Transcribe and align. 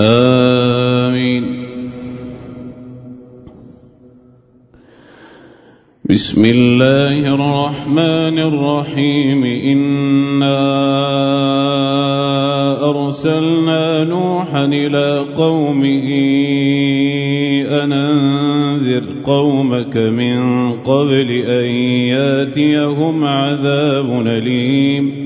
آمين. 0.00 1.60
بسم 6.10 6.44
الله 6.44 7.34
الرحمن 7.34 8.38
الرحيم. 8.38 9.44
إنا 9.44 10.60
أرسلنا 12.90 14.04
نوحا 14.04 14.64
إلى 14.64 15.26
قومه 15.36 16.08
أن 17.84 17.92
أنذر 17.92 19.04
قومك 19.24 19.96
من 19.96 20.72
قبل 20.72 21.30
أن 21.30 21.64
ياتيهم 22.14 23.24
عذاب 23.24 24.26
أليم. 24.26 25.19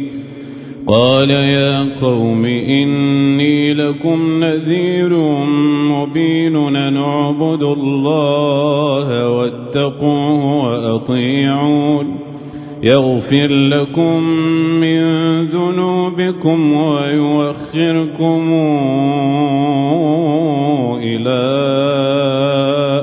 قال 0.86 1.30
يا 1.30 2.00
قوم 2.00 2.44
إني 2.44 3.74
لكم 3.74 4.44
نذير 4.44 5.18
مبين 5.88 6.56
أن 6.76 6.96
اعبدوا 6.96 7.74
الله 7.74 9.30
واتقوه 9.30 10.64
وأطيعون. 10.64 12.16
يغفر 12.82 13.46
لكم 13.46 14.22
من 14.80 15.02
ذنوبكم 15.44 16.72
ويوخركم 16.72 18.52
إلى 21.02 21.40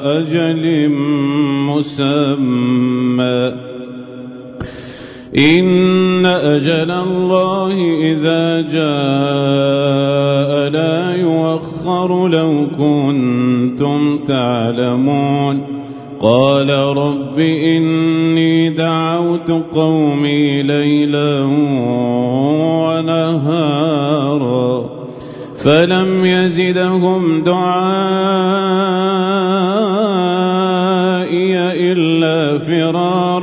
أجل 0.04 0.90
مسمى. 1.70 2.91
إن 5.38 6.26
أجل 6.26 6.92
الله 6.92 7.74
إذا 8.12 8.62
جاء 8.62 10.70
لا 10.70 11.16
يوخر 11.16 12.28
لو 12.28 12.68
كنتم 12.78 14.20
تعلمون. 14.28 15.82
قال 16.22 16.70
رب 16.70 17.40
إني 17.40 18.70
دعوت 18.70 19.52
قومي 19.74 20.64
ليلا 20.64 21.44
ونهارا 22.86 24.90
فلم 25.58 26.26
يزدهم 26.26 27.44
دعائي 27.44 27.82
إلا 31.92 32.58
فرارا 32.58 33.31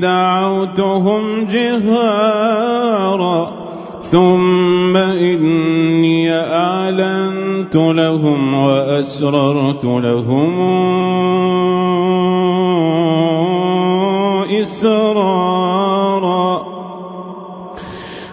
دعوتهم 0.00 1.44
جهارا 1.44 2.78
ثم 4.02 4.96
إني 4.96 6.32
أعلنت 6.32 7.76
لهم 7.76 8.54
وأسررت 8.54 9.84
لهم 9.84 10.52
إسرارا. 14.62 15.58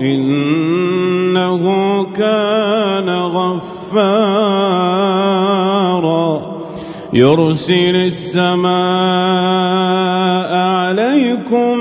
إنه 0.00 1.62
كان 2.04 3.08
غفارا. 3.08 4.56
يرسل 7.12 7.96
السماء 7.96 8.66
عليكم 10.56 11.78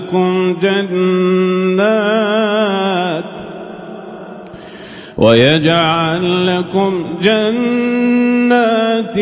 لكم 0.00 0.56
جنات 0.62 2.00
ويجعل 5.18 6.46
لكم 6.46 7.04
جنات 7.22 9.18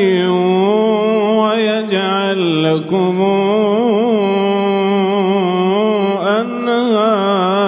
ويجعل 1.39 2.65
لكم 2.65 3.23
أنهارا. 6.41 7.59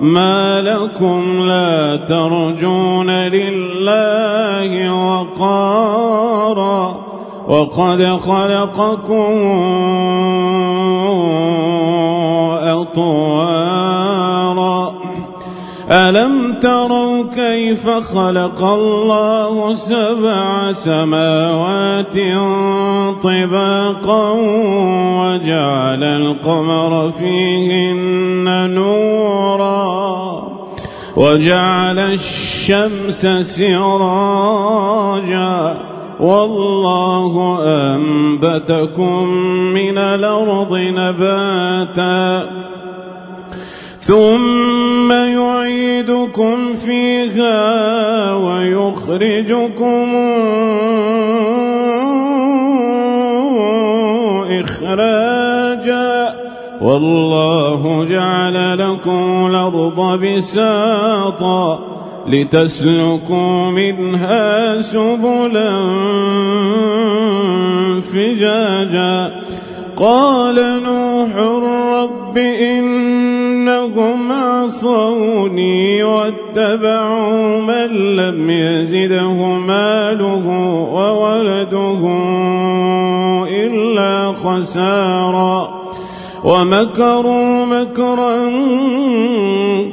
ما 0.00 0.60
لكم 0.60 1.42
لا 1.46 1.96
ترجون 1.96 3.10
لله 3.10 4.92
وقارا. 4.94 5.77
وقد 7.48 8.02
خلقكم 8.04 9.34
أطوارا. 12.62 14.18
ألم 15.90 16.60
تروا 16.62 17.24
كيف 17.34 17.88
خلق 17.88 18.62
الله 18.62 19.74
سبع 19.74 20.72
سماوات 20.72 22.14
طباقا 23.22 24.30
وجعل 25.20 26.04
القمر 26.04 27.10
فيهن 27.10 28.70
نورا 28.70 30.48
وجعل 31.16 31.98
الشمس 31.98 33.26
سراجا 33.56 34.48
والله 36.20 37.58
أنبتكم 37.62 39.28
من 39.74 39.98
الأرض 39.98 40.80
نباتا 40.96 42.46
ثم 44.00 45.12
يعيدكم 45.12 46.74
فيها 46.74 48.34
ويخرجكم 48.34 50.14
إخراجا 54.50 56.34
والله 56.80 58.04
جعل 58.04 58.78
لكم 58.78 59.46
الأرض 59.46 60.20
بساطا 60.20 61.97
لتسلكوا 62.28 63.70
منها 63.70 64.80
سبلا 64.80 65.70
فجاجا. 68.12 69.42
قال 69.96 70.82
نوح 70.82 71.36
رب 71.36 72.38
إنهم 72.38 74.32
عصوني 74.32 76.02
واتبعوا 76.02 77.60
من 77.60 78.16
لم 78.16 78.50
يزده 78.50 79.32
ماله 79.42 80.46
وولده 80.92 82.02
إلا 83.48 84.32
خسارا. 84.32 85.78
ومكروا 86.44 87.64
مكرا 87.64 88.50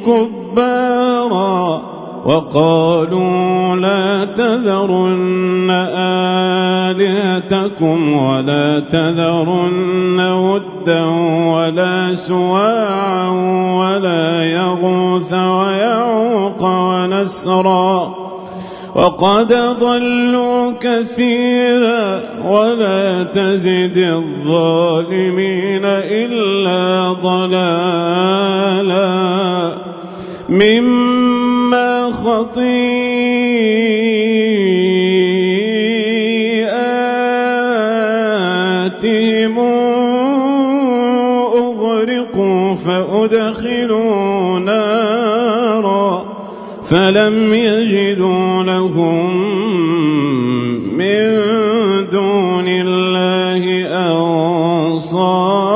كبارا. 0.06 1.85
وقالوا 2.26 3.76
لا 3.76 4.26
تذرن 4.26 5.70
آلهتكم 6.90 8.14
ولا 8.18 8.80
تذرن 8.92 10.20
ودا 10.20 11.06
ولا 11.56 12.16
سواعا 12.16 13.30
ولا 13.78 14.44
يغوث 14.44 15.34
ويعوق 15.34 16.64
ونسرا 16.64 18.16
وقد 18.96 19.54
ضلوا 19.80 20.72
كثيرا 20.82 22.22
ولا 22.46 23.24
تزد 23.24 23.98
الظالمين 23.98 25.86
إلا 25.86 27.14
ضلالا 27.14 27.85
فلم 46.90 47.54
يجدوا 47.54 48.64
لهم 48.64 49.38
من 50.98 51.42
دون 52.12 52.66
الله 52.68 53.88
أنصارا. 54.92 55.76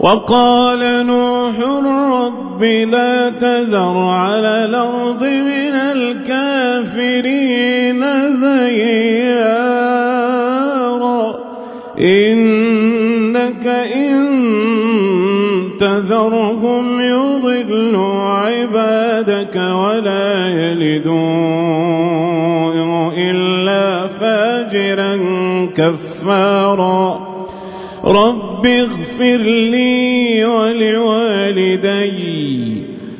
وقال 0.00 1.06
نوح 1.06 1.54
رب 1.84 2.64
لا 2.64 3.30
تذر 3.30 3.98
على 3.98 4.64
الأرض 4.64 5.22
من 5.22 5.74
الكافرين 5.94 7.24
ذيارا 8.40 9.70
تذرهم 15.80 17.00
يضلوا 17.00 18.22
عبادك 18.22 19.56
ولا 19.56 20.48
يلدوا 20.48 21.50
إلا 23.16 24.06
فاجرا 24.06 25.16
كفارا. 25.76 27.30
رب 28.04 28.66
اغفر 28.66 29.36
لي 29.72 30.44
ولوالدي 30.44 32.10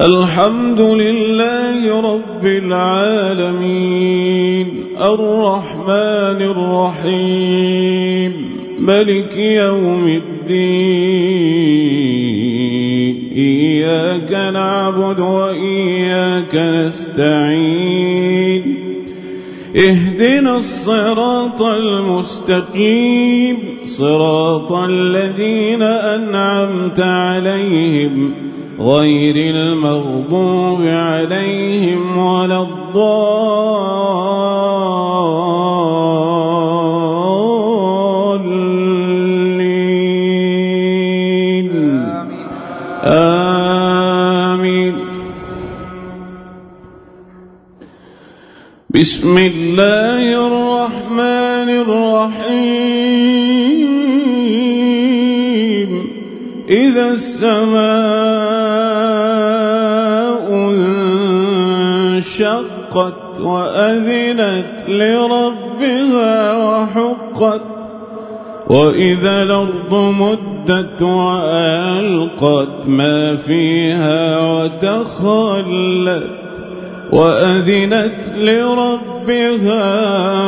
الحمد 0.00 0.80
لله 0.80 2.00
رب 2.00 2.46
العالمين 2.46 3.86
الرحمن 5.00 6.42
الرحيم 7.06 8.32
ملك 8.78 9.36
يوم 9.36 10.08
الدين 10.08 10.76
إياك 13.36 14.32
نعبد 14.52 15.20
وإياك 15.20 16.54
نستعين 16.54 18.26
اهدنا 19.76 20.56
الصراط 20.56 21.62
المستقيم 21.62 23.56
صراط 23.86 24.72
الذين 24.72 25.82
أنعمت 25.82 27.00
عليهم 27.00 28.45
غير 28.80 29.36
المغضوب 29.36 30.80
عليهم 30.82 32.18
ولا 32.18 32.62
الضالين. 32.62 33.26
آمين. 43.04 44.94
بسم 48.90 49.38
الله 49.38 50.05
انشقت 62.96 63.40
وأذنت 63.40 64.88
لربها 64.88 66.56
وحقت 66.56 67.60
وإذا 68.66 69.42
الأرض 69.42 69.94
مدت 69.94 71.02
وألقت 71.02 72.86
ما 72.86 73.36
فيها 73.36 74.40
وتخلت 74.40 76.30
وأذنت 77.12 78.20
لربها 78.36 79.84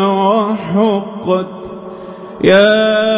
وحقت. 0.06 1.46
يا 2.44 3.08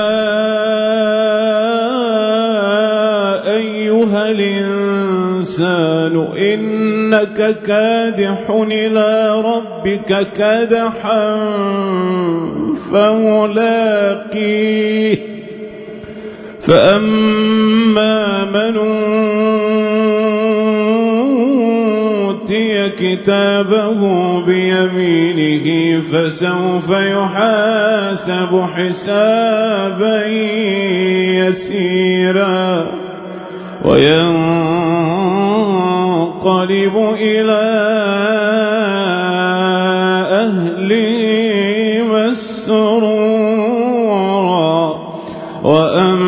أيها 3.56 4.30
الإنسان 4.30 4.60
إنك 7.11 7.62
كادح 7.67 8.50
إلى 8.50 9.43
ربك 9.45 10.26
كدحا 10.37 11.37
فملاقيه. 12.93 14.50
فأما 16.61 18.45
من 18.45 18.76
أوتي 22.26 22.88
كتابه 22.88 24.00
بيمينه 24.45 26.00
فسوف 26.00 26.88
يحاسب 26.90 28.52
حسابا 28.76 30.26
يسيرا. 31.49 32.87
وينقلب 36.71 37.15
إلى 37.21 37.62
أهله 40.31 42.03
مسرورا 42.31 43.11
وأما 45.65 46.25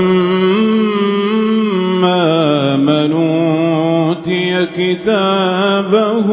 من 2.76 3.12
أوتي 3.12 4.66
كتابه 4.66 6.28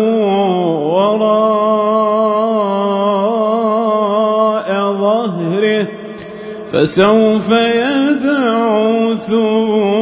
فسوف 6.72 7.50
يدعو 7.52 9.16
ثورا 9.16 9.99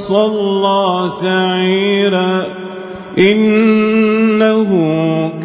ويصلى 0.00 1.10
سعيرا. 1.10 2.46
إنه 3.18 4.70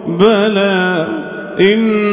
بلى 0.07 1.07
إن 1.59 2.12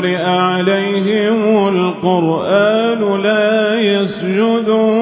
قرئ 0.00 0.24
عليهم 0.24 1.68
القرآن 1.68 3.22
لا 3.22 3.80
يسجدون. 3.80 5.00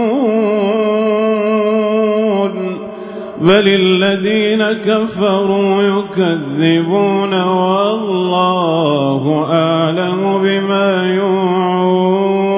بل 3.41 3.69
الذين 3.69 4.73
كفروا 4.73 5.83
يكذبون 5.83 7.43
والله 7.43 9.47
أعلم 9.51 10.39
بما 10.43 11.15
يوعون. 11.17 12.49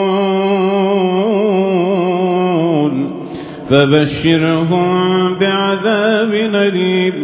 فبشرهم 3.71 5.35
بعذاب 5.35 6.35
أليم. 6.55 7.15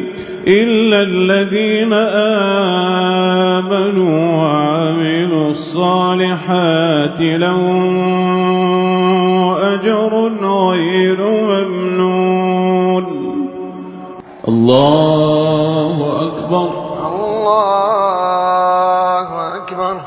إلا 0.49 1.03
الذين 1.03 1.93
آمنوا 3.53 4.37
وعملوا 4.37 5.51
الصالحات 5.51 7.21
لهم 7.21 8.09
أجر 9.55 10.33
غير 10.43 11.21
ممنون. 11.21 13.05
الله 14.49 15.97
أكبر. 16.27 16.69
الله 17.07 17.97
أكبر. 19.57 20.01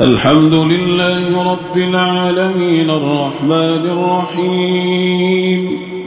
الحمد 0.00 0.52
لله 0.52 1.52
رب 1.52 1.76
العالمين 1.76 2.90
الرحمن 2.90 3.82
الرحيم. 3.90 5.87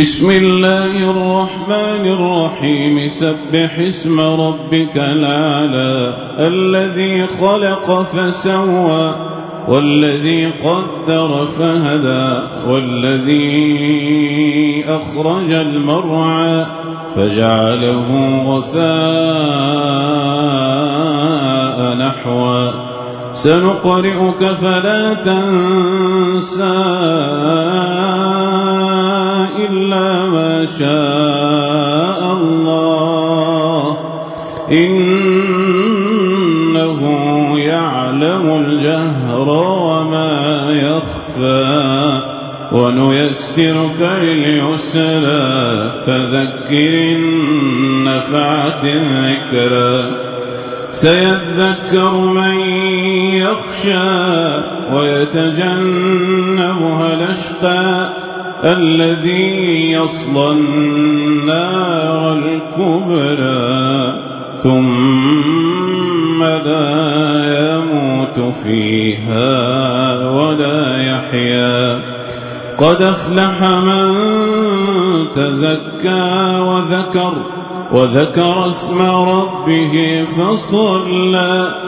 بسم 0.00 0.30
الله 0.30 1.10
الرحمن 1.10 2.06
الرحيم. 2.06 3.08
سبح 3.08 3.78
اسم 3.78 4.20
ربك 4.20 4.96
الأعلى. 4.96 6.14
الذي 6.38 7.26
خلق 7.26 8.02
فسوى 8.02 9.14
والذي 9.68 10.46
قدر 10.46 11.46
فهدى 11.46 12.42
والذي 12.70 13.64
أخرج 14.88 15.52
المرعى 15.52 16.66
فجعله 17.16 18.08
غثاء 18.46 18.78
نحوا 21.94 22.70
سنقرئك 23.34 24.52
فلا 24.54 25.14
تنسى. 25.14 26.78
إلا 29.66 30.26
ما 30.26 30.66
شاء 30.78 32.32
الله. 32.32 33.96
إنه 34.72 37.02
يعلم 37.58 38.64
الجهر 38.66 39.48
وما 39.48 40.66
يخفى. 40.70 42.22
ونيسرك 42.72 44.00
لليسرى. 44.00 45.92
فذكر 46.06 47.16
النفعة 47.16 48.82
الذكرى. 48.84 50.10
سيذكر 50.90 52.10
من 52.10 52.60
يخشى. 53.34 54.08
ويتجنبها 54.92 57.14
الأشقى. 57.14 58.27
الذي 58.64 59.92
يصلى 59.92 60.50
النار 60.50 62.32
الكبرى 62.32 63.58
ثم 64.56 66.42
لا 66.42 67.18
يموت 67.70 68.54
فيها 68.62 69.50
ولا 70.30 70.96
يحيا. 70.96 72.00
قد 72.78 73.02
أفلح 73.02 73.62
من 73.62 74.14
تزكى 75.34 76.60
وذكر 76.60 77.32
وذكر 77.92 78.66
اسم 78.66 79.02
ربه 79.02 80.24
فصلى. 80.36 81.87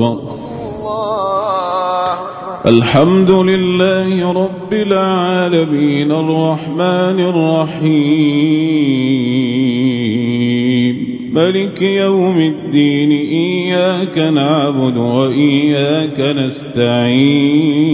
أكبر. 0.00 0.42
الحمد 2.66 3.30
لله 3.30 4.32
رب 4.32 4.72
العالمين 4.72 6.12
الرحمن 6.12 7.20
الرحيم. 7.20 7.92
ملك 11.32 11.82
يوم 11.82 12.38
الدين 12.38 13.10
إياك 13.10 14.18
نعبد 14.18 14.96
وإياك 14.96 16.20
نستعين. 16.20 17.92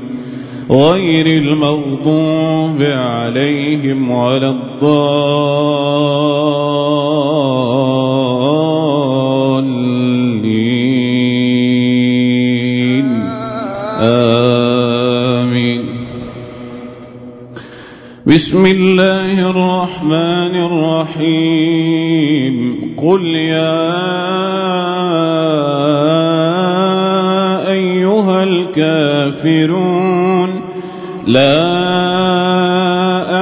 غير 0.70 1.26
المغضوب 1.26 2.82
عليهم 2.82 4.10
ولا 4.10 4.48
الضالين. 4.48 5.06
آمين. 14.00 15.82
بسم 18.26 18.66
الله 18.66 19.50
الرحمن 19.50 20.54
الرحيم. 20.66 21.76
قل 22.98 23.26
يا 23.26 23.86
أيها 27.70 28.44
الكافرون 28.44 29.95
لا 31.26 31.76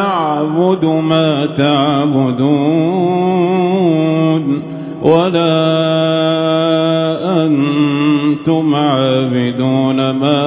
أعبد 0.01 0.85
ما 0.85 1.47
تعبدون 1.47 2.85
ولا 5.03 5.85
أنتم 7.45 8.75
عابدون 8.75 10.11
ما 10.11 10.45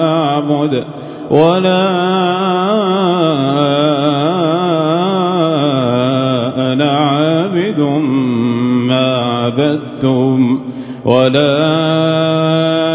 أعبد 0.00 0.84
ولا 1.30 2.06
أنا 6.72 6.90
عابد 6.92 7.80
ما 8.88 9.16
عبدتم 9.16 10.60
ولا 11.04 12.85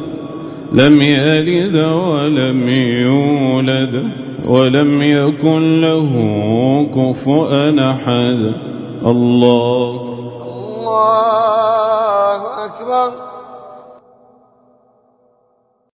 لم 0.73 1.03
يلد 1.03 1.77
ولم 1.85 2.69
يولد 2.69 4.11
ولم 4.47 5.03
يكن 5.03 5.81
له 5.81 6.13
كفؤا 6.95 7.91
أحد. 7.91 8.53
الله. 9.07 10.01
الله 10.43 12.65
أكبر. 12.65 13.30